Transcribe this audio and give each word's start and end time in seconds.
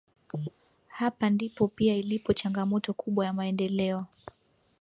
Hapa 0.87 1.29
ndipo 1.29 1.67
pia 1.67 1.95
ilipo 1.95 2.33
changamoto 2.33 2.93
kubwa 2.93 3.25
ya 3.25 3.33
maendeleo 3.33 4.05